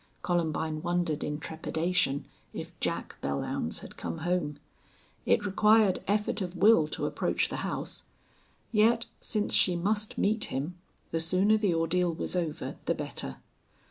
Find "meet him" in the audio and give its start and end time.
10.17-10.73